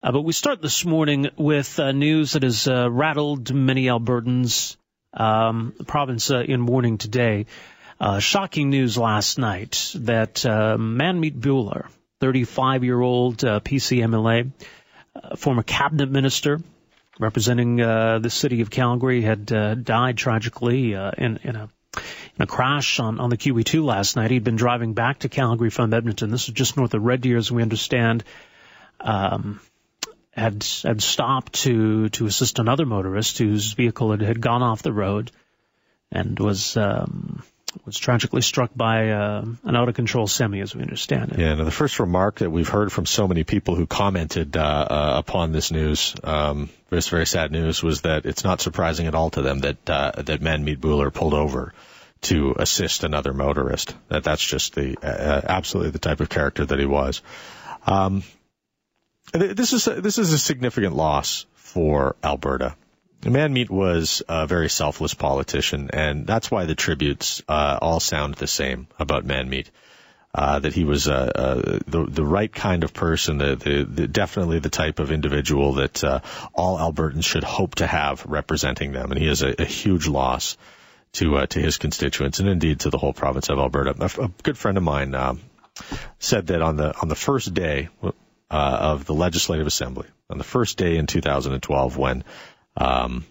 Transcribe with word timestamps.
Uh, 0.00 0.12
but 0.12 0.20
we 0.20 0.32
start 0.32 0.62
this 0.62 0.84
morning 0.84 1.28
with 1.36 1.80
uh, 1.80 1.90
news 1.90 2.32
that 2.32 2.44
has 2.44 2.68
uh, 2.68 2.88
rattled 2.88 3.52
many 3.52 3.86
Albertans. 3.86 4.76
Um, 5.12 5.74
the 5.76 5.84
province 5.84 6.30
uh, 6.30 6.38
in 6.38 6.60
mourning 6.60 6.98
today. 6.98 7.46
Uh, 7.98 8.20
shocking 8.20 8.70
news 8.70 8.96
last 8.96 9.38
night 9.38 9.92
that 9.96 10.46
uh, 10.46 10.76
Manmeet 10.76 11.40
Bhullar, 11.40 11.88
35 12.20 12.84
year 12.84 13.00
old 13.00 13.38
PC 13.38 13.98
MLA, 14.04 14.52
former 15.36 15.64
cabinet 15.64 16.10
minister 16.10 16.60
representing 17.18 17.76
the 17.76 18.30
city 18.30 18.60
of 18.60 18.70
Calgary, 18.70 19.22
had 19.22 19.46
died 19.46 20.16
tragically 20.16 20.92
in, 20.92 21.40
in 21.42 21.56
a 21.56 21.68
in 22.36 22.42
a 22.42 22.46
crash 22.46 23.00
on, 23.00 23.18
on 23.18 23.30
the 23.30 23.36
QE2 23.36 23.82
last 23.82 24.14
night. 24.14 24.30
He'd 24.30 24.44
been 24.44 24.54
driving 24.54 24.94
back 24.94 25.20
to 25.20 25.28
Calgary 25.28 25.70
from 25.70 25.92
Edmonton. 25.92 26.30
This 26.30 26.46
is 26.46 26.54
just 26.54 26.76
north 26.76 26.94
of 26.94 27.02
Red 27.02 27.22
Deer, 27.22 27.36
as 27.36 27.50
we 27.50 27.62
understand. 27.62 28.22
Um, 29.00 29.58
had 30.38 30.64
had 30.84 31.02
stopped 31.02 31.52
to 31.64 32.08
to 32.10 32.26
assist 32.26 32.58
another 32.58 32.86
motorist 32.86 33.38
whose 33.38 33.72
vehicle 33.72 34.12
had, 34.12 34.20
had 34.20 34.40
gone 34.40 34.62
off 34.62 34.82
the 34.82 34.92
road 34.92 35.30
and 36.10 36.38
was 36.38 36.76
um, 36.76 37.42
was 37.84 37.98
tragically 37.98 38.42
struck 38.42 38.70
by 38.74 39.10
uh, 39.10 39.44
an 39.64 39.76
out 39.76 39.88
of 39.88 39.94
control 39.94 40.26
semi, 40.26 40.60
as 40.60 40.74
we 40.74 40.82
understand 40.82 41.32
it. 41.32 41.38
Yeah, 41.38 41.54
now 41.54 41.64
the 41.64 41.70
first 41.70 42.00
remark 42.00 42.36
that 42.36 42.50
we've 42.50 42.68
heard 42.68 42.90
from 42.90 43.06
so 43.06 43.28
many 43.28 43.44
people 43.44 43.74
who 43.74 43.86
commented 43.86 44.56
uh, 44.56 44.60
uh, 44.60 45.12
upon 45.18 45.52
this 45.52 45.70
news, 45.70 46.14
um, 46.24 46.70
this 46.88 47.08
very 47.08 47.26
sad 47.26 47.52
news, 47.52 47.82
was 47.82 48.02
that 48.02 48.26
it's 48.26 48.44
not 48.44 48.60
surprising 48.60 49.06
at 49.06 49.14
all 49.14 49.30
to 49.30 49.42
them 49.42 49.60
that 49.60 49.90
uh, 49.90 50.12
that 50.22 50.40
Manmeet 50.40 50.78
Bhullar 50.78 51.12
pulled 51.12 51.34
over 51.34 51.74
to 52.20 52.54
assist 52.58 53.04
another 53.04 53.32
motorist. 53.32 53.94
That 54.08 54.24
that's 54.24 54.44
just 54.44 54.74
the 54.74 54.96
uh, 55.02 55.42
absolutely 55.44 55.90
the 55.90 55.98
type 55.98 56.20
of 56.20 56.28
character 56.28 56.64
that 56.64 56.78
he 56.78 56.86
was. 56.86 57.22
Um, 57.86 58.22
this 59.32 59.72
is 59.72 59.86
a, 59.86 60.00
this 60.00 60.18
is 60.18 60.32
a 60.32 60.38
significant 60.38 60.94
loss 60.94 61.46
for 61.54 62.16
Alberta. 62.22 62.74
Manmeet 63.22 63.68
was 63.68 64.22
a 64.28 64.46
very 64.46 64.68
selfless 64.68 65.14
politician, 65.14 65.90
and 65.92 66.26
that's 66.26 66.50
why 66.50 66.66
the 66.66 66.74
tributes 66.74 67.42
uh, 67.48 67.78
all 67.82 68.00
sound 68.00 68.34
the 68.34 68.46
same 68.46 68.86
about 68.98 69.26
Manmeet. 69.26 69.70
Uh, 70.34 70.58
that 70.58 70.74
he 70.74 70.84
was 70.84 71.08
uh, 71.08 71.32
uh, 71.34 71.78
the 71.86 72.04
the 72.06 72.24
right 72.24 72.52
kind 72.52 72.84
of 72.84 72.92
person, 72.92 73.38
the, 73.38 73.56
the, 73.56 73.84
the 73.84 74.06
definitely 74.06 74.58
the 74.58 74.68
type 74.68 74.98
of 74.98 75.10
individual 75.10 75.72
that 75.74 76.04
uh, 76.04 76.20
all 76.54 76.78
Albertans 76.78 77.24
should 77.24 77.42
hope 77.42 77.76
to 77.76 77.86
have 77.86 78.24
representing 78.26 78.92
them, 78.92 79.10
and 79.10 79.18
he 79.18 79.26
is 79.26 79.42
a, 79.42 79.54
a 79.60 79.64
huge 79.64 80.06
loss 80.06 80.58
to 81.12 81.38
uh, 81.38 81.46
to 81.46 81.60
his 81.60 81.78
constituents 81.78 82.40
and 82.40 82.48
indeed 82.48 82.80
to 82.80 82.90
the 82.90 82.98
whole 82.98 83.14
province 83.14 83.48
of 83.48 83.58
Alberta. 83.58 83.94
A, 83.98 84.24
a 84.24 84.30
good 84.42 84.58
friend 84.58 84.76
of 84.76 84.84
mine 84.84 85.14
um, 85.14 85.40
said 86.18 86.48
that 86.48 86.60
on 86.60 86.76
the 86.76 86.94
on 87.00 87.08
the 87.08 87.16
first 87.16 87.54
day 87.54 87.88
uh, 88.50 88.78
of 88.80 89.04
the 89.04 89.14
Legislative 89.14 89.66
Assembly, 89.66 90.08
on 90.30 90.38
the 90.38 90.44
first 90.44 90.78
day 90.78 90.96
in 90.96 91.06
2012, 91.06 91.96
when 91.96 92.24
um, 92.76 93.24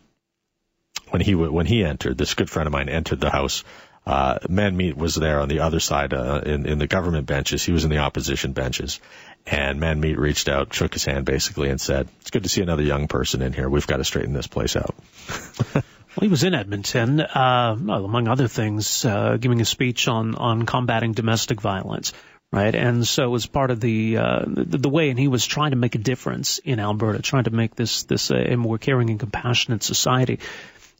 when 1.10 1.22
he 1.22 1.36
when 1.36 1.66
he 1.66 1.84
entered, 1.84 2.18
this 2.18 2.34
good 2.34 2.50
friend 2.50 2.68
of 2.68 2.74
mine 2.74 2.90
entered 2.90 3.20
the 3.20 3.30
House. 3.30 3.64
Uh, 4.06 4.40
Manmeet 4.48 4.96
was 4.96 5.16
there 5.16 5.42
on 5.42 5.50
the 5.50 5.60
other 5.60 5.82
side 5.82 6.14
uh, 6.14 6.42
in, 6.46 6.66
in 6.66 6.80
the 6.80 6.88
government 6.88 7.28
benches. 7.28 7.62
He 7.62 7.74
was 7.74 7.84
in 7.84 7.90
the 7.90 7.98
opposition 7.98 8.54
benches. 8.54 9.02
And 9.46 9.82
Manmeet 9.82 10.18
reached 10.18 10.48
out, 10.48 10.74
shook 10.74 10.94
his 10.94 11.04
hand 11.04 11.26
basically, 11.26 11.70
and 11.70 11.80
said, 11.80 12.08
It's 12.22 12.32
good 12.32 12.44
to 12.44 12.50
see 12.50 12.62
another 12.62 12.84
young 12.84 13.10
person 13.10 13.42
in 13.42 13.52
here. 13.52 13.68
We've 13.68 13.86
got 13.86 13.98
to 13.98 14.06
straighten 14.06 14.32
this 14.32 14.48
place 14.48 14.78
out. 14.78 14.96
well, 15.74 15.84
he 16.22 16.30
was 16.30 16.46
in 16.46 16.56
Edmonton, 16.56 17.20
uh, 17.20 17.76
among 17.78 18.30
other 18.30 18.48
things, 18.48 19.04
uh, 19.04 19.36
giving 19.36 19.60
a 19.60 19.66
speech 19.66 20.08
on, 20.08 20.36
on 20.36 20.66
combating 20.66 21.12
domestic 21.12 21.60
violence 21.60 22.14
right? 22.52 22.74
And 22.74 23.08
so 23.08 23.34
as 23.36 23.46
part 23.46 23.72
of 23.72 23.80
the, 23.80 24.18
uh, 24.18 24.44
the, 24.46 24.78
the 24.78 24.90
way, 24.90 25.10
and 25.10 25.20
he 25.20 25.28
was 25.28 25.46
trying 25.46 25.72
to 25.72 25.78
make 25.78 25.96
a 25.96 26.00
difference 26.00 26.60
in 26.60 26.80
Alberta, 26.80 27.22
trying 27.22 27.44
to 27.46 27.52
make 27.52 27.76
this 27.76 28.04
this 28.04 28.32
a, 28.32 28.54
a 28.54 28.58
more 28.58 28.78
caring 28.78 29.10
and 29.10 29.20
compassionate 29.20 29.84
society. 29.84 30.40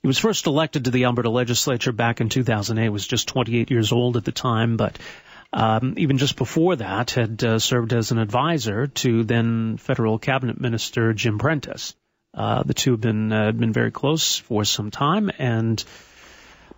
He 0.02 0.08
was 0.08 0.20
first 0.20 0.46
elected 0.46 0.86
to 0.86 0.92
the 0.92 1.06
Alberta 1.06 1.30
legislature 1.30 1.92
back 1.92 2.22
in 2.22 2.30
2008. 2.30 2.84
He 2.84 2.90
was 2.90 3.08
just 3.08 3.28
28 3.28 3.72
years 3.72 3.92
old 3.92 4.18
at 4.18 4.26
the 4.26 4.32
time, 4.32 4.78
but 4.78 5.00
um, 5.54 5.96
even 5.98 6.18
just 6.18 6.36
before 6.36 6.76
that, 6.76 7.12
had 7.12 7.44
uh, 7.44 7.60
served 7.60 7.94
as 7.94 8.12
an 8.12 8.20
advisor 8.20 8.88
to 8.88 9.24
then 9.24 9.78
federal 9.78 10.20
cabinet 10.20 10.60
minister 10.60 11.14
Jim 11.14 11.40
Prentice. 11.40 11.96
Uh, 12.34 12.62
the 12.64 12.74
two 12.74 12.92
have 12.92 13.02
been 13.02 13.32
uh, 13.32 13.52
been 13.52 13.74
very 13.74 13.92
close 13.92 14.38
for 14.38 14.64
some 14.64 14.92
time, 14.92 15.32
and 15.40 15.84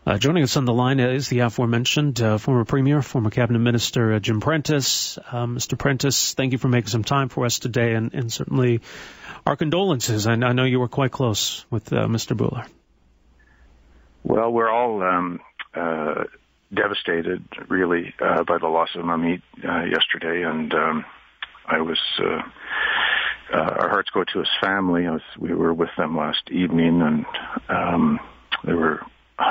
uh, 0.05 0.17
joining 0.17 0.43
us 0.43 0.55
on 0.57 0.65
the 0.65 0.73
line 0.73 0.99
is 0.99 1.27
the 1.27 1.39
aforementioned 1.39 2.21
uh, 2.21 2.37
former 2.37 2.63
Premier, 2.63 3.01
former 3.01 3.29
Cabinet 3.29 3.59
Minister 3.59 4.13
uh, 4.13 4.19
Jim 4.19 4.39
Prentice. 4.39 5.19
Mr. 5.31 5.77
Prentice, 5.77 6.33
thank 6.33 6.53
you 6.53 6.57
for 6.57 6.69
making 6.69 6.87
some 6.87 7.03
time 7.03 7.29
for 7.29 7.45
us 7.45 7.59
today, 7.59 7.93
and, 7.93 8.13
and 8.13 8.31
certainly 8.31 8.81
our 9.45 9.55
condolences. 9.55 10.25
I, 10.25 10.33
I, 10.33 10.53
know 10.53 10.63
you 10.63 10.79
were 10.79 10.87
quite 10.87 11.11
close 11.11 11.65
with 11.69 11.91
uh, 11.91 12.07
Mr. 12.07 12.35
Bhullar. 12.35 12.65
Well, 14.23 14.51
we're 14.51 14.69
all 14.69 15.03
um, 15.03 15.39
uh, 15.73 16.23
devastated, 16.73 17.43
really, 17.67 18.13
uh, 18.21 18.43
by 18.43 18.57
the 18.57 18.67
loss 18.67 18.89
of 18.95 19.03
Manmeet 19.03 19.41
yesterday, 19.61 20.43
and 20.43 20.73
um, 20.73 21.05
I 21.66 21.81
was. 21.81 21.99
our 23.51 23.89
hearts 23.89 24.09
go 24.11 24.23
to 24.23 24.39
his 24.39 24.49
family. 24.61 25.07
Was, 25.07 25.21
we 25.37 25.53
were 25.53 25.73
with 25.73 25.89
them 25.97 26.16
last 26.16 26.49
evening, 26.51 27.01
and 27.01 27.25
um, 27.67 28.19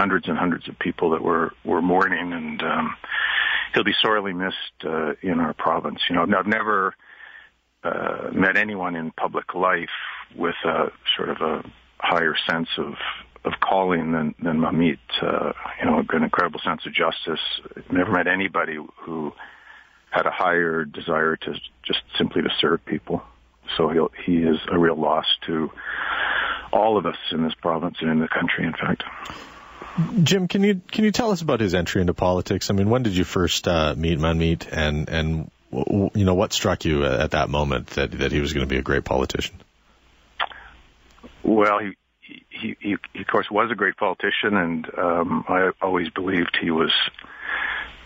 hundreds 0.08 0.26
and 0.26 0.38
hundreds 0.38 0.66
of 0.68 0.78
people 0.78 1.10
that 1.10 1.22
were 1.22 1.52
were 1.66 1.82
mourning, 1.82 2.32
and 2.32 2.62
um, 2.62 2.96
he'll 3.74 3.84
be 3.84 3.94
sorely 4.00 4.32
missed 4.32 4.56
uh, 4.84 5.12
in 5.20 5.38
our 5.38 5.52
province. 5.52 6.00
You 6.08 6.16
know, 6.16 6.22
I've 6.22 6.46
never 6.46 6.94
uh, 7.84 8.30
met 8.32 8.56
anyone 8.56 8.96
in 8.96 9.10
public 9.10 9.54
life 9.54 9.90
with 10.34 10.54
a 10.64 10.90
sort 11.14 11.28
of 11.28 11.42
a 11.42 11.62
higher 11.98 12.34
sense 12.48 12.68
of 12.78 12.94
of 13.44 13.52
calling 13.60 14.12
than 14.12 14.34
than 14.42 14.60
Manmeet. 14.60 14.98
Uh, 15.20 15.52
you 15.78 15.84
know, 15.84 16.02
an 16.10 16.22
incredible 16.22 16.60
sense 16.64 16.86
of 16.86 16.94
justice. 16.94 17.44
Never 17.92 18.12
met 18.12 18.28
anybody 18.28 18.78
who 19.02 19.34
had 20.08 20.24
a 20.24 20.30
higher 20.30 20.86
desire 20.86 21.36
to 21.36 21.52
just 21.82 22.00
simply 22.16 22.40
to 22.40 22.48
serve 22.58 22.82
people. 22.86 23.22
So 23.76 23.90
he 23.90 23.98
he 24.24 24.36
is 24.38 24.56
a 24.72 24.78
real 24.78 24.96
loss 24.96 25.26
to 25.48 25.70
all 26.72 26.96
of 26.96 27.04
us 27.04 27.18
in 27.30 27.42
this 27.44 27.54
province 27.60 27.98
and 28.00 28.10
in 28.10 28.20
the 28.20 28.28
country. 28.28 28.64
In 28.64 28.72
fact. 28.72 29.02
Jim, 30.22 30.46
can 30.48 30.62
you 30.62 30.80
can 30.90 31.04
you 31.04 31.10
tell 31.10 31.30
us 31.30 31.42
about 31.42 31.60
his 31.60 31.74
entry 31.74 32.00
into 32.00 32.14
politics? 32.14 32.70
I 32.70 32.74
mean, 32.74 32.88
when 32.88 33.02
did 33.02 33.16
you 33.16 33.24
first 33.24 33.66
uh, 33.66 33.94
meet 33.96 34.18
Manmeet, 34.18 34.68
and 34.70 35.08
and 35.08 35.50
you 35.72 36.24
know 36.24 36.34
what 36.34 36.52
struck 36.52 36.84
you 36.84 37.04
at 37.04 37.32
that 37.32 37.48
moment 37.48 37.88
that 37.88 38.12
that 38.12 38.32
he 38.32 38.40
was 38.40 38.52
going 38.52 38.66
to 38.66 38.70
be 38.72 38.78
a 38.78 38.82
great 38.82 39.04
politician? 39.04 39.56
Well, 41.42 41.78
he 41.80 41.96
he, 42.20 42.76
he, 42.80 42.96
he 43.12 43.20
of 43.20 43.26
course 43.26 43.50
was 43.50 43.70
a 43.72 43.74
great 43.74 43.96
politician, 43.96 44.56
and 44.56 44.86
um, 44.96 45.44
I 45.48 45.70
always 45.82 46.10
believed 46.10 46.56
he 46.60 46.70
was 46.70 46.92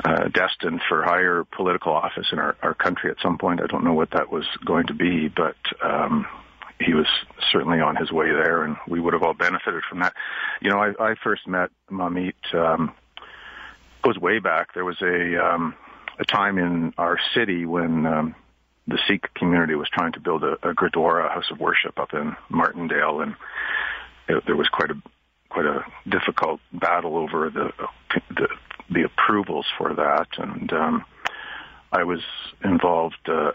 uh, 0.04 0.28
destined 0.28 0.80
for 0.88 1.02
higher 1.02 1.44
political 1.44 1.92
office 1.92 2.26
in 2.32 2.38
our, 2.38 2.56
our 2.62 2.74
country 2.74 3.10
at 3.10 3.18
some 3.22 3.38
point. 3.38 3.60
I 3.60 3.66
don't 3.66 3.84
know 3.84 3.94
what 3.94 4.10
that 4.12 4.32
was 4.32 4.46
going 4.64 4.86
to 4.86 4.94
be, 4.94 5.28
but 5.28 5.56
um, 5.82 6.26
he 6.84 6.94
was 6.94 7.06
certainly 7.50 7.80
on 7.80 7.96
his 7.96 8.10
way 8.10 8.30
there, 8.30 8.64
and 8.64 8.76
we 8.88 9.00
would 9.00 9.12
have 9.12 9.22
all 9.22 9.34
benefited 9.34 9.82
from 9.88 10.00
that. 10.00 10.14
You 10.60 10.70
know, 10.70 10.78
I, 10.78 11.12
I 11.12 11.14
first 11.22 11.46
met 11.46 11.70
Manmeet 11.90 12.54
um, 12.54 12.92
goes 14.02 14.18
way 14.18 14.38
back. 14.38 14.74
There 14.74 14.84
was 14.84 15.00
a 15.00 15.44
um, 15.44 15.74
a 16.18 16.24
time 16.24 16.58
in 16.58 16.92
our 16.98 17.18
city 17.34 17.64
when 17.64 18.06
um, 18.06 18.34
the 18.86 18.98
Sikh 19.06 19.32
community 19.34 19.74
was 19.74 19.88
trying 19.88 20.12
to 20.12 20.20
build 20.20 20.44
a, 20.44 20.52
a 20.68 20.74
Gurdwara, 20.74 21.32
house 21.32 21.50
of 21.50 21.60
worship, 21.60 21.98
up 21.98 22.12
in 22.12 22.36
Martindale, 22.48 23.20
and 23.20 23.34
it, 24.28 24.42
there 24.46 24.56
was 24.56 24.68
quite 24.68 24.90
a 24.90 25.02
quite 25.48 25.66
a 25.66 25.84
difficult 26.08 26.60
battle 26.72 27.16
over 27.16 27.50
the 27.50 27.72
the, 28.30 28.48
the 28.90 29.02
approvals 29.04 29.66
for 29.78 29.94
that, 29.94 30.28
and 30.38 30.72
um, 30.72 31.04
I 31.92 32.04
was 32.04 32.20
involved. 32.64 33.28
Uh, 33.28 33.52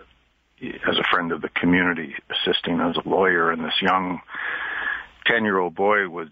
as 0.62 0.98
a 0.98 1.04
friend 1.12 1.32
of 1.32 1.42
the 1.42 1.50
community, 1.50 2.16
assisting 2.30 2.80
as 2.80 2.96
a 2.98 3.08
lawyer, 3.08 3.52
and 3.52 3.64
this 3.64 3.82
young 3.82 4.22
ten-year-old 5.26 5.76
boy 5.76 6.08
would 6.08 6.32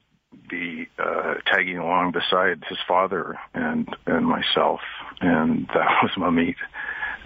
be 0.50 0.88
uh, 1.00 1.36
tagging 1.46 1.78
along 1.78 2.12
beside 2.12 2.64
his 2.68 2.78
father 2.88 3.38
and 3.54 3.88
and 4.06 4.26
myself, 4.26 4.82
and 5.22 5.68
that 5.68 5.88
was 6.04 6.12
Manmeet. 6.18 6.56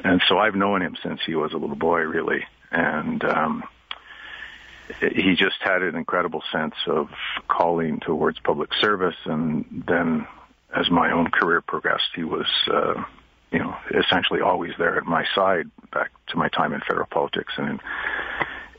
And 0.03 0.21
so 0.27 0.37
I've 0.37 0.55
known 0.55 0.81
him 0.81 0.95
since 1.03 1.19
he 1.25 1.35
was 1.35 1.53
a 1.53 1.57
little 1.57 1.75
boy, 1.75 2.01
really, 2.01 2.45
and 2.71 3.23
um, 3.23 3.63
he 4.99 5.35
just 5.35 5.57
had 5.61 5.83
an 5.83 5.95
incredible 5.95 6.43
sense 6.51 6.75
of 6.87 7.09
calling 7.47 7.99
towards 7.99 8.39
public 8.39 8.73
service. 8.79 9.17
And 9.25 9.83
then, 9.87 10.25
as 10.75 10.89
my 10.89 11.11
own 11.11 11.31
career 11.31 11.61
progressed, 11.61 12.11
he 12.15 12.23
was. 12.23 12.47
Uh, 12.71 13.03
you 13.51 13.59
know, 13.59 13.75
essentially 13.91 14.41
always 14.41 14.71
there 14.77 14.97
at 14.97 15.05
my 15.05 15.25
side 15.35 15.69
back 15.91 16.11
to 16.27 16.37
my 16.37 16.49
time 16.49 16.73
in 16.73 16.81
federal 16.81 17.07
politics 17.07 17.53
and 17.57 17.79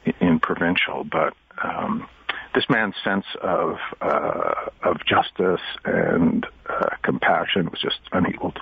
in, 0.05 0.15
in 0.21 0.41
provincial. 0.41 1.05
But 1.05 1.35
um, 1.63 2.09
this 2.55 2.65
man's 2.69 2.95
sense 3.05 3.27
of 3.41 3.77
uh, 4.01 4.55
of 4.83 5.05
justice 5.05 5.65
and 5.85 6.47
uh, 6.69 6.97
compassion 7.03 7.71
was 7.71 7.81
just 7.81 7.99
unequaled. 8.13 8.59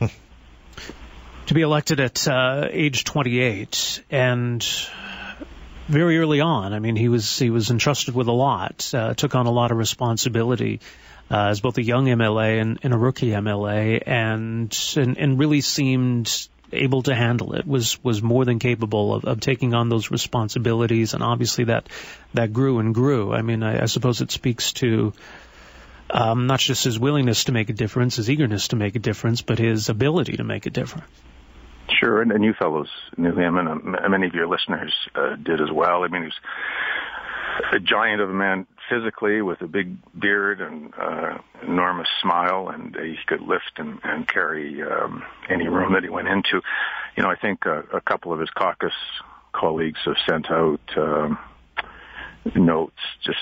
to 1.46 1.54
be 1.54 1.62
elected 1.62 2.00
at 2.00 2.26
uh, 2.28 2.68
age 2.70 3.04
28 3.04 4.02
and 4.10 4.66
very 5.88 6.18
early 6.18 6.40
on. 6.40 6.72
I 6.72 6.78
mean, 6.78 6.96
he 6.96 7.08
was 7.08 7.38
he 7.38 7.50
was 7.50 7.70
entrusted 7.70 8.14
with 8.14 8.28
a 8.28 8.32
lot, 8.32 8.90
uh, 8.94 9.14
took 9.14 9.34
on 9.34 9.46
a 9.46 9.50
lot 9.50 9.72
of 9.72 9.78
responsibility 9.78 10.80
uh, 11.32 11.48
as 11.48 11.60
both 11.60 11.78
a 11.78 11.82
young 11.82 12.06
MLA 12.06 12.60
and, 12.60 12.78
and 12.82 12.92
a 12.92 12.98
rookie 12.98 13.30
MLA, 13.30 14.02
and, 14.06 14.78
and 14.96 15.16
and 15.16 15.38
really 15.38 15.62
seemed 15.62 16.48
able 16.72 17.02
to 17.02 17.14
handle 17.14 17.54
it. 17.54 17.66
was 17.66 18.02
was 18.04 18.22
more 18.22 18.44
than 18.44 18.58
capable 18.58 19.14
of, 19.14 19.24
of 19.24 19.40
taking 19.40 19.72
on 19.72 19.88
those 19.88 20.10
responsibilities, 20.10 21.14
and 21.14 21.22
obviously 21.22 21.64
that 21.64 21.88
that 22.34 22.52
grew 22.52 22.80
and 22.80 22.94
grew. 22.94 23.32
I 23.32 23.40
mean, 23.40 23.62
I, 23.62 23.82
I 23.82 23.86
suppose 23.86 24.20
it 24.20 24.30
speaks 24.30 24.72
to. 24.74 25.14
Um, 26.14 26.46
not 26.46 26.60
just 26.60 26.84
his 26.84 26.98
willingness 26.98 27.44
to 27.44 27.52
make 27.52 27.70
a 27.70 27.72
difference, 27.72 28.16
his 28.16 28.28
eagerness 28.28 28.68
to 28.68 28.76
make 28.76 28.96
a 28.96 28.98
difference, 28.98 29.40
but 29.40 29.58
his 29.58 29.88
ability 29.88 30.36
to 30.36 30.44
make 30.44 30.66
a 30.66 30.70
difference. 30.70 31.06
Sure, 31.98 32.20
and, 32.20 32.30
and 32.32 32.44
you 32.44 32.52
fellows 32.52 32.90
knew 33.16 33.34
him, 33.34 33.56
and 33.56 33.96
uh, 33.96 34.08
many 34.10 34.26
of 34.26 34.34
your 34.34 34.46
listeners 34.46 34.92
uh, 35.14 35.36
did 35.36 35.62
as 35.62 35.70
well. 35.72 36.04
I 36.04 36.08
mean, 36.08 36.22
he 36.22 36.26
was 36.26 36.40
a 37.72 37.78
giant 37.78 38.20
of 38.20 38.28
a 38.28 38.34
man 38.34 38.66
physically 38.88 39.42
with 39.42 39.60
a 39.62 39.66
big 39.66 39.96
beard 40.18 40.60
and 40.60 40.92
uh, 41.00 41.38
enormous 41.62 42.08
smile, 42.20 42.68
and 42.68 42.96
he 42.96 43.16
could 43.26 43.40
lift 43.40 43.72
and, 43.76 43.98
and 44.04 44.28
carry 44.28 44.82
um, 44.82 45.22
any 45.48 45.68
room 45.68 45.94
that 45.94 46.02
he 46.02 46.08
went 46.08 46.28
into. 46.28 46.60
You 47.16 47.22
know, 47.22 47.30
I 47.30 47.36
think 47.36 47.64
a, 47.66 47.84
a 47.94 48.00
couple 48.00 48.32
of 48.32 48.40
his 48.40 48.50
caucus 48.50 48.94
colleagues 49.52 50.00
have 50.04 50.16
sent 50.28 50.50
out 50.50 50.80
um, 50.96 51.38
notes 52.54 52.98
just 53.24 53.38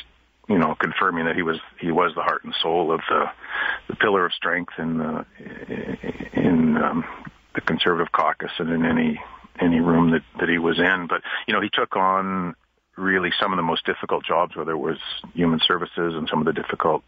you 0.48 0.58
know 0.58 0.74
confirming 0.74 1.24
that 1.24 1.36
he 1.36 1.42
was 1.42 1.58
he 1.80 1.90
was 1.90 2.12
the 2.14 2.22
heart 2.22 2.44
and 2.44 2.54
soul 2.60 2.92
of 2.92 3.00
the 3.08 3.24
the 3.88 3.96
pillar 3.96 4.26
of 4.26 4.32
strength 4.32 4.72
in 4.78 4.98
the 4.98 5.24
in 6.32 6.76
um, 6.76 7.04
the 7.54 7.60
conservative 7.60 8.12
caucus 8.12 8.50
and 8.58 8.70
in 8.70 8.84
any 8.84 9.20
any 9.60 9.80
room 9.80 10.10
that 10.10 10.22
that 10.38 10.48
he 10.48 10.58
was 10.58 10.78
in 10.78 11.06
but 11.08 11.22
you 11.46 11.54
know 11.54 11.60
he 11.60 11.70
took 11.72 11.96
on 11.96 12.54
really 13.00 13.30
some 13.40 13.52
of 13.52 13.56
the 13.56 13.62
most 13.62 13.84
difficult 13.86 14.24
jobs, 14.24 14.54
whether 14.54 14.72
it 14.72 14.78
was 14.78 14.98
human 15.34 15.60
services 15.66 16.14
and 16.14 16.28
some 16.28 16.40
of 16.40 16.46
the 16.46 16.52
difficult 16.52 17.02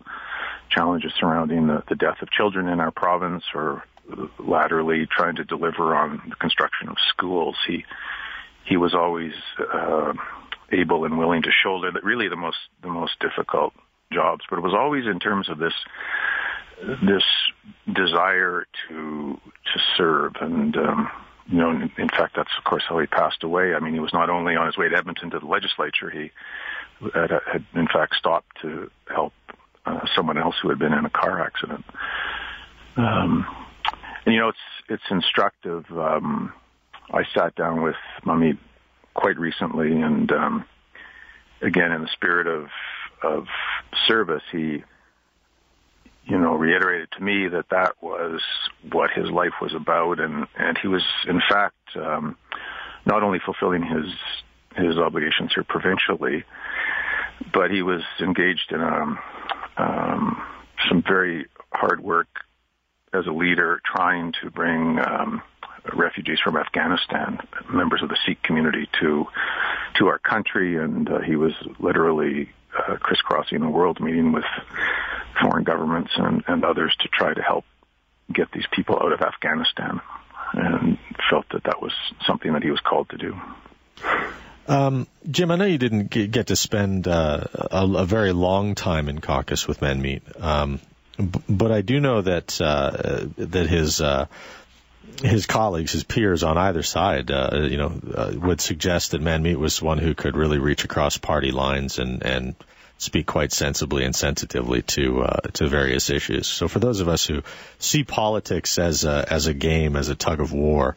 challenges 0.71 1.13
surrounding 1.19 1.67
the, 1.67 1.83
the 1.89 1.95
death 1.95 2.23
of 2.23 2.31
children 2.31 2.69
in 2.69 2.81
our 2.81 2.91
province, 2.91 3.45
or 3.55 3.85
laterally 4.39 5.07
trying 5.07 5.37
to 5.37 5.45
deliver 5.45 5.95
on 5.95 6.23
the 6.29 6.37
construction 6.37 6.89
of 6.89 6.97
schools. 7.09 7.57
He 7.67 7.85
he 8.65 8.77
was 8.77 8.95
always 8.95 9.33
uh, 9.73 10.13
able 10.71 11.05
and 11.05 11.19
willing 11.19 11.43
to 11.43 11.51
shoulder 11.51 11.91
that 11.93 12.05
really 12.05 12.29
the 12.29 12.37
most 12.37 12.59
the 12.83 12.89
most 12.89 13.19
difficult 13.21 13.75
jobs, 14.13 14.45
but 14.49 14.59
it 14.59 14.63
was 14.63 14.75
always 14.75 15.07
in 15.07 15.19
terms 15.19 15.49
of 15.49 15.59
this 15.59 15.75
this 17.03 17.25
desire 17.93 18.67
to 18.89 19.41
to 19.73 19.81
serve 19.97 20.33
and 20.41 20.77
um, 20.77 21.11
you 21.47 21.59
know, 21.59 21.71
in, 21.71 22.09
fact, 22.09 22.37
that's 22.37 22.51
of 22.59 22.65
course 22.65 22.85
how 22.89 22.99
he 22.99 23.07
passed 23.07 23.43
away. 23.43 23.75
I 23.75 23.81
mean, 23.81 23.95
he 23.95 24.01
was 24.01 24.13
not 24.13 24.31
only 24.31 24.57
on 24.57 24.67
his 24.67 24.77
way 24.77 24.89
to 24.89 24.97
Edmonton 24.97 25.31
to 25.31 25.41
the 25.41 25.47
legislature, 25.47 26.11
he 26.11 26.31
had, 27.15 27.31
had 27.31 27.65
in 27.75 27.87
fact 27.87 28.15
stopped 28.17 28.61
to 28.63 28.91
help 29.09 29.33
uh, 29.87 30.07
someone 30.15 30.39
else 30.39 30.55
who 30.63 30.69
had 30.69 30.79
been 30.79 30.93
in 30.93 31.05
a 31.05 31.11
car 31.11 31.41
accident. 31.41 31.85
Um, 32.97 33.47
and 34.25 34.35
you 34.35 34.41
know, 34.41 34.49
it's 34.49 34.59
it's 34.89 35.03
instructive. 35.11 35.85
Um, 35.91 36.53
I 37.11 37.25
sat 37.35 37.55
down 37.57 37.83
with 37.83 37.97
Manmeet 38.25 38.59
quite 39.15 39.39
recently, 39.39 40.01
and 40.01 40.31
um, 40.33 40.65
again, 41.61 41.93
in 41.93 42.03
the 42.03 42.09
spirit 42.09 42.47
of 42.47 42.69
of 43.23 43.47
service, 44.07 44.43
he 44.51 44.85
you 46.25 46.39
know, 46.39 46.55
reiterated 46.55 47.11
to 47.13 47.23
me 47.23 47.49
that 47.49 47.69
that 47.71 47.95
was 48.01 48.41
what 48.91 49.11
his 49.11 49.31
life 49.31 49.55
was 49.61 49.75
about, 49.75 50.21
and 50.21 50.47
and 50.57 50.79
he 50.79 50.89
was 50.89 51.03
in 51.27 51.41
fact 51.49 51.77
um, 51.97 52.37
not 53.05 53.23
only 53.23 53.41
fulfilling 53.45 53.83
his 53.83 54.07
his 54.77 54.97
obligations 54.99 55.53
here 55.55 55.65
provincially, 55.65 56.45
but 57.53 57.71
he 57.71 57.83
was 57.83 58.03
engaged 58.21 58.71
in 58.71 58.81
um, 58.81 59.19
um, 59.77 60.43
some 60.89 61.03
very 61.03 61.47
hard 61.73 62.01
work 62.01 62.29
as 63.13 63.27
a 63.27 63.33
leader, 63.33 63.81
trying 63.85 64.33
to 64.41 64.51
bring 64.51 64.99
um, 64.99 65.43
refugees 65.93 66.39
from 66.43 66.57
Afghanistan, 66.57 67.39
members 67.71 68.03
of 68.03 68.09
the 68.09 68.17
Sikh 68.25 68.43
community, 68.43 68.89
to 69.01 69.27
to 69.99 70.07
our 70.07 70.19
country, 70.19 70.77
and 70.77 71.11
uh, 71.11 71.21
he 71.21 71.37
was 71.37 71.53
literally 71.79 72.49
uh, 72.79 72.97
crisscrossing 72.97 73.61
the 73.61 73.69
world, 73.69 74.01
meeting 74.01 74.33
with 74.33 74.45
foreign 75.43 75.65
governments 75.65 76.13
and, 76.17 76.43
and 76.47 76.65
others 76.65 76.95
to 77.01 77.09
try 77.09 77.35
to 77.35 77.43
help 77.43 77.65
get 78.33 78.51
these 78.53 78.67
people 78.73 78.99
out 79.03 79.13
of 79.13 79.21
Afghanistan, 79.21 80.01
and 80.55 80.99
felt 81.29 81.47
that 81.51 81.65
that 81.65 81.83
was 81.83 81.93
something 82.27 82.53
that 82.53 82.63
he 82.63 82.71
was 82.71 82.81
called 82.81 83.09
to 83.11 83.19
do. 83.19 83.41
Um, 84.69 85.07
Jim, 85.29 85.51
I 85.51 85.57
know 85.57 85.65
you 85.65 85.79
didn't 85.79 86.09
get 86.09 86.47
to 86.49 86.57
spend 86.57 87.09
uh, 87.09 87.45
a, 87.53 87.85
a, 87.85 88.05
very 88.07 88.33
long 88.33 88.77
time 88.77 89.09
in 89.09 89.21
caucus 89.21 89.67
with 89.67 89.81
Manmeet, 89.81 90.41
um, 90.41 90.81
but 91.49 91.73
I 91.73 91.83
do 91.83 91.99
know 91.99 92.23
that 92.23 92.61
uh, 92.61 93.27
that 93.39 93.67
his 93.67 94.01
uh, 94.01 94.27
his 95.21 95.47
colleagues, 95.47 95.93
his 95.93 96.05
peers 96.05 96.45
on 96.45 96.57
either 96.57 96.83
side, 96.83 97.31
uh, 97.31 97.67
you 97.69 97.77
know, 97.77 98.01
uh, 98.15 98.33
would 98.35 98.61
suggest 98.61 99.11
that 99.11 99.21
Manmeet 99.21 99.57
was 99.57 99.83
one 99.83 99.99
who 99.99 100.15
could 100.15 100.37
really 100.37 100.59
reach 100.59 100.85
across 100.85 101.19
party 101.19 101.51
lines 101.51 101.99
and 101.99 102.23
and 102.25 102.55
speak 103.03 103.27
quite 103.27 103.53
sensibly 103.53 104.05
and 104.05 104.15
sensitively 104.15 104.83
to 104.83 105.23
uh, 105.23 105.41
to 105.55 105.67
various 105.67 106.09
issues. 106.09 106.47
So 106.47 106.69
for 106.69 106.79
those 106.79 107.01
of 107.01 107.09
us 107.09 107.27
who 107.27 107.43
see 107.79 108.05
politics 108.05 108.79
as 108.79 109.05
a, 109.05 109.27
as 109.29 109.47
a 109.49 109.55
game, 109.55 109.97
as 109.97 110.09
a 110.09 110.15
tug 110.15 110.41
of 110.41 110.53
war, 110.53 110.95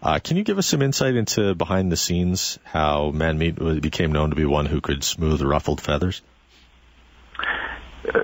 uh, 0.00 0.20
can 0.22 0.36
you 0.36 0.44
give 0.44 0.58
us 0.58 0.66
some 0.66 0.82
insight 0.82 1.16
into 1.16 1.54
behind 1.56 1.90
the 1.90 1.96
scenes 1.96 2.58
how 2.62 3.10
Manmeet 3.10 3.82
became 3.82 4.12
known 4.12 4.30
to 4.30 4.36
be 4.36 4.44
one 4.44 4.66
who 4.66 4.80
could 4.80 5.02
smooth 5.02 5.42
ruffled 5.42 5.80
feathers? 5.80 6.22
Uh, 8.06 8.22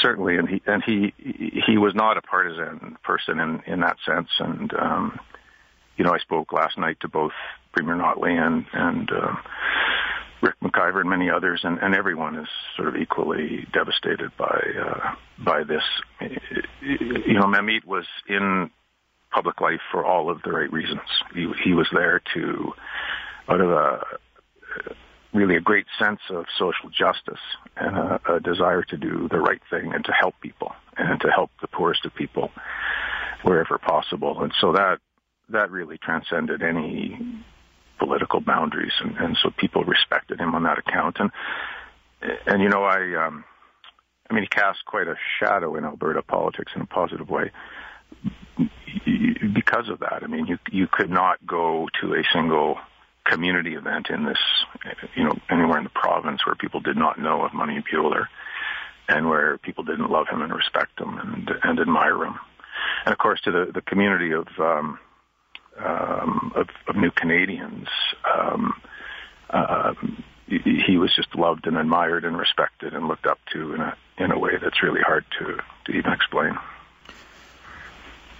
certainly, 0.00 0.36
and 0.36 0.48
he 0.48 0.62
and 0.64 0.82
he 0.84 1.12
he 1.66 1.76
was 1.76 1.94
not 1.94 2.16
a 2.16 2.22
partisan 2.22 2.96
person 3.02 3.40
in 3.40 3.62
in 3.66 3.80
that 3.80 3.96
sense. 4.06 4.28
And 4.38 4.72
um, 4.74 5.18
you 5.96 6.04
know, 6.04 6.12
I 6.12 6.18
spoke 6.18 6.52
last 6.52 6.78
night 6.78 6.98
to 7.00 7.08
both 7.08 7.32
Premier 7.72 7.96
Notley 7.96 8.38
and 8.38 8.64
and 8.72 9.10
uh, 9.10 9.34
Rick 10.42 10.56
McIver 10.60 11.00
and 11.00 11.08
many 11.08 11.30
others, 11.30 11.60
and, 11.62 11.78
and 11.78 11.94
everyone 11.94 12.36
is 12.36 12.48
sort 12.76 12.88
of 12.88 12.96
equally 12.96 13.66
devastated 13.72 14.36
by 14.36 14.60
uh, 14.80 15.14
by 15.38 15.62
this. 15.62 15.84
You 16.80 17.34
know, 17.34 17.44
Manmeet 17.44 17.84
was 17.84 18.06
in 18.28 18.70
public 19.30 19.60
life 19.60 19.80
for 19.90 20.04
all 20.04 20.30
of 20.30 20.42
the 20.42 20.50
right 20.50 20.70
reasons. 20.72 21.00
He, 21.32 21.50
he 21.64 21.72
was 21.72 21.88
there 21.92 22.20
to, 22.34 22.72
out 23.48 23.60
of 23.60 23.70
a 23.70 24.04
really 25.32 25.56
a 25.56 25.60
great 25.60 25.86
sense 25.98 26.20
of 26.28 26.44
social 26.58 26.90
justice 26.90 27.40
and 27.76 27.96
a, 27.96 28.20
a 28.34 28.40
desire 28.40 28.82
to 28.82 28.96
do 28.96 29.28
the 29.30 29.38
right 29.38 29.62
thing 29.70 29.94
and 29.94 30.04
to 30.04 30.12
help 30.12 30.34
people 30.42 30.72
and 30.98 31.20
to 31.20 31.28
help 31.28 31.50
the 31.60 31.68
poorest 31.68 32.04
of 32.04 32.14
people 32.14 32.50
wherever 33.42 33.78
possible. 33.78 34.42
And 34.42 34.52
so 34.60 34.72
that 34.72 34.98
that 35.48 35.70
really 35.70 35.98
transcended 35.98 36.62
any 36.62 37.18
political 38.02 38.40
boundaries, 38.40 38.92
and, 39.00 39.16
and 39.16 39.38
so 39.42 39.50
people 39.56 39.84
respected 39.84 40.40
him 40.40 40.54
on 40.54 40.64
that 40.64 40.78
account. 40.78 41.16
And 41.20 41.30
and 42.46 42.62
you 42.62 42.68
know, 42.68 42.84
I 42.84 43.26
um, 43.26 43.44
I 44.28 44.34
mean, 44.34 44.44
he 44.44 44.48
cast 44.48 44.84
quite 44.86 45.08
a 45.08 45.16
shadow 45.38 45.76
in 45.76 45.84
Alberta 45.84 46.22
politics 46.22 46.72
in 46.74 46.82
a 46.82 46.86
positive 46.86 47.28
way 47.28 47.50
because 49.54 49.88
of 49.88 50.00
that. 50.00 50.20
I 50.22 50.26
mean, 50.26 50.46
you 50.46 50.58
you 50.70 50.88
could 50.90 51.10
not 51.10 51.44
go 51.46 51.88
to 52.00 52.14
a 52.14 52.22
single 52.32 52.78
community 53.24 53.74
event 53.74 54.08
in 54.10 54.24
this, 54.24 54.38
you 55.14 55.24
know, 55.24 55.32
anywhere 55.48 55.78
in 55.78 55.84
the 55.84 55.90
province 55.90 56.44
where 56.44 56.56
people 56.56 56.80
did 56.80 56.96
not 56.96 57.20
know 57.20 57.42
of 57.44 57.52
Manmeet 57.52 57.84
Bhullar 57.92 58.26
and 59.08 59.28
where 59.28 59.58
people 59.58 59.84
didn't 59.84 60.10
love 60.10 60.26
him 60.28 60.42
and 60.42 60.52
respect 60.52 61.00
him 61.00 61.18
and 61.18 61.50
and 61.62 61.78
admire 61.78 62.24
him. 62.24 62.34
And 63.04 63.12
of 63.12 63.18
course, 63.18 63.40
to 63.42 63.52
the 63.52 63.70
the 63.72 63.82
community 63.82 64.32
of 64.32 64.46
um, 64.58 64.98
um, 65.78 66.52
of, 66.54 66.68
of 66.86 66.96
new 66.96 67.10
Canadians. 67.10 67.88
Um, 68.24 68.80
uh, 69.50 69.94
he 70.48 70.96
was 70.98 71.14
just 71.14 71.34
loved 71.34 71.66
and 71.66 71.76
admired 71.76 72.24
and 72.24 72.36
respected 72.36 72.94
and 72.94 73.08
looked 73.08 73.26
up 73.26 73.38
to 73.52 73.74
in 73.74 73.80
a 73.80 73.96
in 74.18 74.30
a 74.30 74.38
way 74.38 74.52
that's 74.62 74.82
really 74.82 75.00
hard 75.00 75.24
to 75.38 75.58
to 75.86 75.92
even 75.92 76.12
explain. 76.12 76.58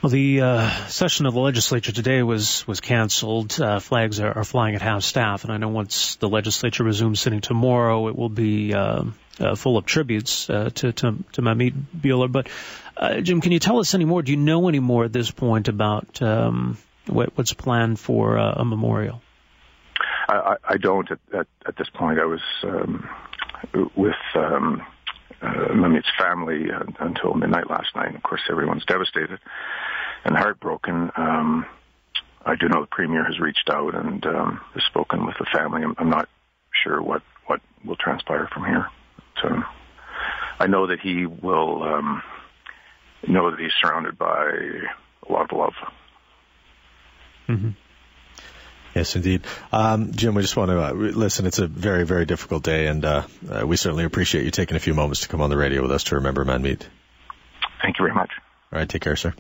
Well, 0.03 0.11
the 0.11 0.41
uh, 0.41 0.69
session 0.89 1.27
of 1.27 1.35
the 1.35 1.41
legislature 1.41 1.93
today 1.93 2.25
was 2.25 2.67
was 2.67 2.81
canceled. 2.81 3.61
Uh, 3.61 3.79
flags 3.79 4.19
are, 4.19 4.39
are, 4.39 4.45
flying 4.45 4.75
at 4.75 4.83
half 4.83 5.05
staff, 5.05 5.45
and 5.45 5.53
I 5.53 5.59
know 5.59 5.69
once 5.69 6.17
the 6.17 6.29
legislature 6.29 6.83
resumes 6.83 7.21
sitting 7.21 7.41
tomorrow, 7.41 8.09
it 8.09 8.17
will 8.17 8.29
be 8.29 8.75
uh, 8.75 9.05
uh 9.39 9.55
full 9.55 9.77
of 9.79 9.87
tributes 9.87 10.51
uh, 10.51 10.71
to 10.75 10.93
to, 10.93 11.25
to 11.35 11.43
Manmeet 11.43 11.75
Bhullar. 11.97 12.31
But 12.31 12.49
uh, 12.97 13.21
Jim, 13.21 13.41
can 13.41 13.53
you 13.53 13.61
tell 13.61 13.79
us 13.79 13.95
any 13.95 14.05
more? 14.05 14.23
Do 14.23 14.33
you 14.33 14.39
know 14.39 14.69
any 14.69 14.81
more 14.81 15.05
at 15.05 15.13
this 15.13 15.31
point 15.31 15.69
about 15.69 16.21
um, 16.21 16.79
what, 17.07 17.37
what's 17.37 17.53
planned 17.53 17.99
for 17.99 18.39
uh, 18.39 18.55
a 18.57 18.65
memorial? 18.65 19.23
I, 20.29 20.57
I 20.65 20.77
don't 20.77 21.11
at, 21.11 21.19
at, 21.35 21.47
at, 21.67 21.77
this 21.77 21.89
point. 21.91 22.19
I 22.19 22.25
was 22.25 22.41
um, 22.63 23.09
with 23.97 24.15
um, 24.35 24.83
uh, 25.43 26.01
family 26.19 26.71
uh, 26.71 26.85
until 27.01 27.35
midnight 27.35 27.69
last 27.69 27.95
night. 27.95 28.15
Of 28.15 28.23
course, 28.23 28.43
everyone's 28.51 28.85
devastated 28.85 29.41
and 30.25 30.37
heartbroken. 30.37 31.11
Um, 31.17 31.67
I 32.45 32.57
do 32.57 32.69
know 32.69 32.81
the 32.81 32.89
premier 32.89 33.25
has 33.25 33.39
reached 33.41 33.69
out 33.71 33.95
and 33.95 34.25
um, 34.27 34.61
has 34.75 34.85
spoken 34.85 35.27
with 35.27 35.37
the 35.39 35.47
family. 35.53 35.83
I'm, 35.83 35.95
I'm 35.99 36.11
not 36.11 36.29
sure 36.83 37.03
what 37.03 37.23
what 37.47 37.61
will 37.85 37.97
transpire 37.97 38.49
from 38.53 38.65
here. 38.65 38.87
So 39.43 39.63
I 40.59 40.67
know 40.67 40.87
that 40.87 41.01
he 41.01 41.27
will 41.27 41.83
um, 41.83 42.23
know 43.27 43.51
that 43.51 43.61
he's 43.61 43.73
surrounded 43.81 44.19
by 44.19 44.51
a 45.29 45.33
lot 45.33 45.53
of 45.53 45.59
love. 45.59 45.75
Mm-hmm. 47.53 47.71
Yes, 48.95 49.17
indeed. 49.17 49.43
Um, 49.73 50.13
Jim, 50.13 50.35
we 50.35 50.43
just 50.43 50.57
want 50.57 50.71
to 50.71 50.81
uh, 50.81 50.93
listen. 50.93 51.47
It's 51.47 51.59
a 51.59 51.67
very, 51.67 52.05
very 52.05 52.27
difficult 52.27 52.63
day, 52.63 52.87
and 52.89 53.05
uh, 53.05 53.23
uh, 53.51 53.67
we 53.67 53.77
certainly 53.77 54.05
appreciate 54.05 54.45
you 54.45 54.51
taking 54.51 54.77
a 54.77 54.81
few 54.81 54.93
moments 54.93 55.21
to 55.21 55.29
come 55.29 55.41
on 55.41 55.49
the 55.49 55.57
radio 55.57 55.81
with 55.83 55.93
us 55.93 56.05
to 56.05 56.17
remember 56.17 56.45
Manmeet. 56.45 56.83
Thank 57.81 57.99
you 57.99 58.05
very 58.05 58.15
much. 58.15 58.31
All 58.71 58.79
right, 58.79 58.89
take 58.89 59.03
care, 59.03 59.17
sir. 59.17 59.35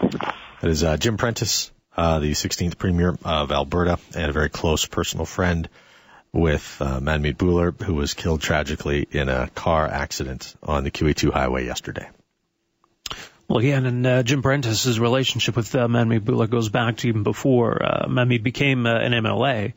That 0.00 0.70
is 0.70 0.82
uh, 0.82 0.96
Jim 0.96 1.16
Prentice, 1.16 1.70
uh, 1.96 2.18
the 2.18 2.32
16th 2.32 2.78
Premier 2.78 3.16
of 3.24 3.52
Alberta, 3.52 3.98
and 4.14 4.30
a 4.30 4.32
very 4.32 4.48
close 4.48 4.86
personal 4.86 5.24
friend 5.24 5.68
with 6.32 6.78
uh, 6.80 6.98
Manmeet 6.98 7.36
Bhullar, 7.36 7.80
who 7.82 7.94
was 7.94 8.14
killed 8.14 8.40
tragically 8.40 9.06
in 9.10 9.28
a 9.28 9.48
car 9.54 9.86
accident 9.86 10.54
on 10.62 10.82
the 10.82 10.90
QE2 10.90 11.32
highway 11.32 11.64
yesterday. 11.64 12.08
Well, 13.48 13.58
again, 13.58 13.86
and 13.86 14.06
uh, 14.06 14.22
Jim 14.22 14.42
Prentice's 14.42 14.98
relationship 14.98 15.56
with 15.56 15.74
uh, 15.74 15.86
Manmeet 15.86 16.20
Bhullar 16.20 16.48
goes 16.48 16.68
back 16.68 16.98
to 16.98 17.08
even 17.08 17.22
before 17.22 17.82
uh, 17.82 18.06
Manmeet 18.08 18.42
became 18.42 18.86
uh, 18.86 18.94
an 18.94 19.12
MLA. 19.12 19.74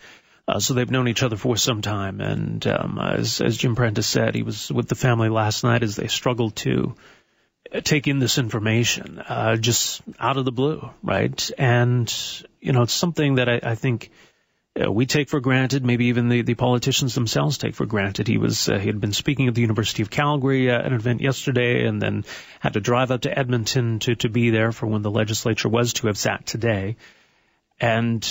Uh, 0.48 0.60
so 0.60 0.74
they've 0.74 0.92
known 0.92 1.08
each 1.08 1.24
other 1.24 1.36
for 1.36 1.58
some 1.58 1.82
time. 1.82 2.22
And 2.22 2.66
um, 2.68 3.00
as, 3.00 3.42
as 3.42 3.58
Jim 3.58 3.76
Prentice 3.76 4.06
said, 4.06 4.36
he 4.36 4.44
was 4.44 4.72
with 4.72 4.88
the 4.88 4.96
family 4.96 5.30
last 5.30 5.64
night 5.64 5.84
as 5.84 5.96
they 5.96 6.08
struggled 6.08 6.56
to 6.58 6.96
take 7.84 8.08
in 8.08 8.20
this 8.20 8.38
information 8.38 9.20
uh, 9.20 9.56
just 9.56 10.02
out 10.20 10.38
of 10.38 10.46
the 10.46 10.52
blue, 10.52 10.90
right? 11.02 11.52
And, 11.58 12.14
you 12.62 12.74
know, 12.74 12.84
it's 12.84 12.94
something 12.94 13.36
that 13.36 13.50
I, 13.50 13.60
I 13.64 13.76
think– 13.76 14.12
uh, 14.78 14.92
we 14.92 15.06
take 15.06 15.30
for 15.30 15.40
granted, 15.40 15.86
maybe 15.86 16.08
even 16.08 16.28
the, 16.28 16.42
the 16.42 16.54
politicians 16.54 17.16
themselves 17.16 17.58
take 17.58 17.76
for 17.76 17.86
granted. 17.86 18.28
He 18.28 18.38
was 18.38 18.68
uh, 18.68 18.78
he 18.78 18.88
had 18.88 19.00
been 19.00 19.14
speaking 19.14 19.48
at 19.48 19.56
the 19.56 19.62
University 19.62 20.02
of 20.04 20.10
Calgary 20.10 20.70
uh, 20.70 20.80
at 20.80 20.88
an 20.88 20.94
event 20.94 21.22
yesterday, 21.22 21.86
and 21.86 22.02
then 22.02 22.26
had 22.60 22.74
to 22.74 22.82
drive 22.82 23.12
up 23.12 23.22
to 23.22 23.38
Edmonton 23.38 24.00
to 24.00 24.16
to 24.16 24.30
be 24.30 24.50
there 24.50 24.72
for 24.74 24.88
when 24.88 25.02
the 25.02 25.12
legislature 25.12 25.70
was 25.70 25.94
to 25.94 26.08
have 26.08 26.18
sat 26.18 26.46
today, 26.46 26.98
and 27.80 28.22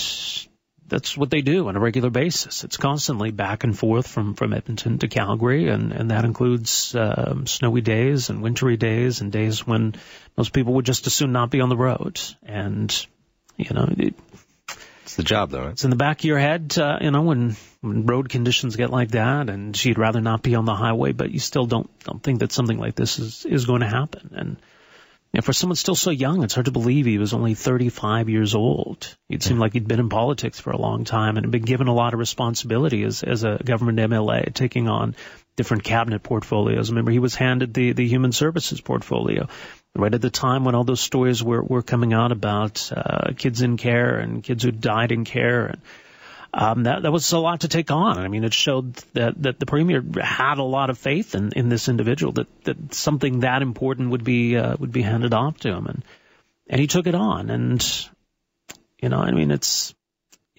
that's 0.86 1.16
what 1.16 1.30
they 1.30 1.40
do 1.40 1.68
on 1.68 1.76
a 1.76 1.80
regular 1.80 2.10
basis. 2.10 2.62
It's 2.62 2.76
constantly 2.76 3.30
back 3.30 3.64
and 3.64 3.76
forth 3.76 4.06
from 4.06 4.34
from 4.34 4.52
Edmonton 4.52 4.98
to 4.98 5.08
Calgary, 5.08 5.68
and 5.68 5.92
and 5.92 6.10
that 6.10 6.26
includes 6.26 6.94
um, 6.94 7.46
snowy 7.46 7.80
days 7.80 8.28
and 8.28 8.42
wintry 8.42 8.76
days 8.76 9.22
and 9.22 9.32
days 9.32 9.66
when 9.66 9.94
most 10.36 10.52
people 10.52 10.74
would 10.74 10.84
just 10.84 11.06
as 11.06 11.14
soon 11.14 11.32
not 11.32 11.50
be 11.50 11.62
on 11.62 11.70
the 11.70 11.76
road, 11.76 12.20
and 12.42 13.06
you 13.56 13.72
know. 13.72 13.88
It, 13.96 14.14
it's 15.14 15.18
the 15.18 15.22
job, 15.22 15.50
though. 15.50 15.60
Right? 15.60 15.70
It's 15.70 15.84
in 15.84 15.90
the 15.90 15.96
back 15.96 16.18
of 16.18 16.24
your 16.24 16.40
head, 16.40 16.76
uh, 16.76 16.98
you 17.00 17.12
know, 17.12 17.22
when 17.22 17.56
when 17.82 18.04
road 18.04 18.28
conditions 18.28 18.74
get 18.74 18.90
like 18.90 19.12
that, 19.12 19.48
and 19.48 19.84
you'd 19.84 19.96
rather 19.96 20.20
not 20.20 20.42
be 20.42 20.56
on 20.56 20.64
the 20.64 20.74
highway, 20.74 21.12
but 21.12 21.30
you 21.30 21.38
still 21.38 21.66
don't 21.66 21.88
don't 22.00 22.20
think 22.20 22.40
that 22.40 22.50
something 22.50 22.78
like 22.78 22.96
this 22.96 23.20
is 23.20 23.46
is 23.46 23.64
going 23.64 23.82
to 23.82 23.88
happen. 23.88 24.30
And 24.34 24.48
you 25.32 25.38
know, 25.38 25.42
for 25.42 25.52
someone 25.52 25.76
still 25.76 25.94
so 25.94 26.10
young, 26.10 26.42
it's 26.42 26.54
hard 26.54 26.64
to 26.64 26.72
believe 26.72 27.06
he 27.06 27.18
was 27.18 27.32
only 27.32 27.54
35 27.54 28.28
years 28.28 28.56
old. 28.56 29.16
It 29.28 29.44
seemed 29.44 29.60
like 29.60 29.74
he'd 29.74 29.86
been 29.86 30.00
in 30.00 30.08
politics 30.08 30.58
for 30.58 30.72
a 30.72 30.76
long 30.76 31.04
time 31.04 31.36
and 31.36 31.46
had 31.46 31.52
been 31.52 31.62
given 31.62 31.86
a 31.86 31.94
lot 31.94 32.12
of 32.12 32.18
responsibility 32.18 33.04
as 33.04 33.22
as 33.22 33.44
a 33.44 33.62
government 33.64 34.00
MLA, 34.00 34.52
taking 34.52 34.88
on 34.88 35.14
different 35.54 35.84
cabinet 35.84 36.24
portfolios. 36.24 36.90
Remember, 36.90 37.12
he 37.12 37.20
was 37.20 37.36
handed 37.36 37.72
the 37.72 37.92
the 37.92 38.08
human 38.08 38.32
services 38.32 38.80
portfolio 38.80 39.46
right 39.96 40.14
at 40.14 40.20
the 40.20 40.30
time 40.30 40.64
when 40.64 40.74
all 40.74 40.84
those 40.84 41.00
stories 41.00 41.42
were, 41.42 41.62
were 41.62 41.82
coming 41.82 42.12
out 42.12 42.32
about 42.32 42.90
uh, 42.94 43.32
kids 43.36 43.62
in 43.62 43.76
care 43.76 44.18
and 44.18 44.42
kids 44.42 44.64
who 44.64 44.72
died 44.72 45.12
in 45.12 45.24
care. 45.24 45.66
And 45.66 45.80
um, 46.52 46.82
that, 46.84 47.02
that 47.02 47.12
was 47.12 47.32
a 47.32 47.38
lot 47.38 47.60
to 47.60 47.68
take 47.68 47.90
on. 47.90 48.18
I 48.18 48.28
mean, 48.28 48.44
it 48.44 48.54
showed 48.54 48.94
that, 49.14 49.40
that 49.42 49.58
the 49.60 49.66
premier 49.66 50.04
had 50.20 50.58
a 50.58 50.64
lot 50.64 50.90
of 50.90 50.98
faith 50.98 51.34
in, 51.34 51.52
in 51.52 51.68
this 51.68 51.88
individual, 51.88 52.32
that, 52.32 52.64
that 52.64 52.94
something 52.94 53.40
that 53.40 53.62
important 53.62 54.10
would 54.10 54.24
be 54.24 54.56
uh, 54.56 54.76
would 54.78 54.92
be 54.92 55.02
handed 55.02 55.34
off 55.34 55.58
to 55.58 55.68
him, 55.68 55.86
and 55.86 56.04
and 56.68 56.80
he 56.80 56.86
took 56.86 57.06
it 57.06 57.14
on. 57.14 57.50
And 57.50 58.08
you 59.00 59.08
know, 59.08 59.18
I 59.18 59.32
mean, 59.32 59.50
it's 59.50 59.94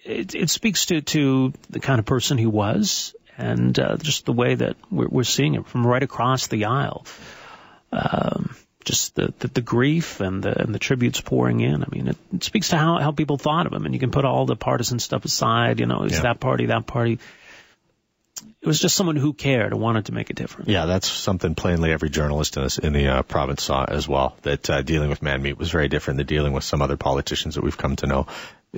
it, 0.04 0.36
it 0.36 0.50
speaks 0.50 0.88
to 0.88 1.02
to 1.02 1.54
the 1.70 1.80
kind 1.80 2.00
of 2.00 2.06
person 2.06 2.38
he 2.38 2.46
was, 2.46 3.16
and 3.38 3.78
uh, 3.80 3.96
just 3.96 4.26
the 4.26 4.34
way 4.34 4.56
that 4.56 4.76
we're, 4.92 5.08
we're 5.08 5.24
seeing 5.24 5.56
it 5.56 5.66
from 5.66 5.88
right 5.88 6.04
across 6.04 6.48
the 6.48 6.66
aisle. 6.66 7.06
Um, 7.94 8.54
just 8.86 9.16
the, 9.16 9.34
the, 9.40 9.48
the 9.48 9.62
grief 9.62 10.22
and 10.22 10.42
the 10.42 10.62
and 10.62 10.74
the 10.74 10.80
tributes 10.80 11.20
pouring 11.20 11.60
in. 11.60 11.84
I 11.84 11.88
mean, 11.92 12.08
it, 12.08 12.18
it 12.34 12.44
speaks 12.44 12.70
to 12.70 12.78
how 12.78 13.00
how 13.00 13.12
people 13.12 13.38
thought 13.38 13.66
of 13.66 13.74
him, 13.74 13.86
and 13.86 13.94
you 13.94 14.00
can 14.00 14.12
put 14.12 14.26
all 14.26 14.46
the 14.46 14.56
partisan 14.56 15.00
stuff 15.00 15.26
aside. 15.26 15.80
You 15.80 15.88
know, 15.88 16.04
it's 16.04 16.16
yeah. 16.16 16.22
that 16.22 16.40
party, 16.40 16.68
that 16.68 16.86
party. 16.86 17.20
It 18.62 18.68
was 18.68 18.80
just 18.80 18.96
someone 18.96 19.16
who 19.16 19.34
cared 19.34 19.74
and 19.74 19.82
wanted 19.82 20.08
to 20.08 20.12
make 20.12 20.30
a 20.30 20.34
difference. 20.34 20.70
Yeah, 20.70 20.86
that's 20.86 21.08
something 21.08 21.54
plainly 21.56 21.92
every 21.92 22.10
journalist 22.10 22.58
in, 22.58 22.64
this, 22.64 22.80
in 22.80 22.94
the 22.94 23.08
uh, 23.08 23.22
province 23.22 23.64
saw 23.64 23.86
as 23.86 24.08
well. 24.08 24.36
That 24.42 24.70
uh, 24.70 24.82
dealing 24.82 25.10
with 25.10 25.22
Manmeet 25.22 25.58
was 25.58 25.70
very 25.70 25.88
different 25.88 26.18
than 26.18 26.26
dealing 26.26 26.52
with 26.52 26.64
some 26.64 26.82
other 26.82 26.98
politicians 26.98 27.56
that 27.56 27.64
we've 27.64 27.78
come 27.78 27.96
to 27.98 28.08
know. 28.08 28.28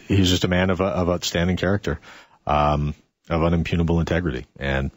He's 0.07 0.29
just 0.29 0.43
a 0.43 0.49
man 0.49 0.69
of, 0.69 0.81
of 0.81 1.09
outstanding 1.09 1.55
character, 1.55 1.99
um, 2.45 2.95
of 3.29 3.41
unimpugnable 3.41 3.99
integrity, 3.99 4.45
and 4.59 4.91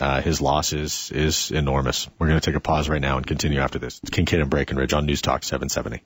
uh, 0.00 0.20
his 0.20 0.40
loss 0.40 0.72
is, 0.72 1.10
is 1.12 1.50
enormous. 1.50 2.08
We're 2.18 2.28
going 2.28 2.40
to 2.40 2.44
take 2.44 2.56
a 2.56 2.60
pause 2.60 2.88
right 2.88 3.00
now 3.00 3.16
and 3.16 3.26
continue 3.26 3.60
after 3.60 3.78
this. 3.78 4.00
It's 4.02 4.10
Kincaid 4.10 4.40
and 4.40 4.50
Breakenridge 4.50 4.96
on 4.96 5.06
News 5.06 5.22
Talk 5.22 5.42
770. 5.42 6.02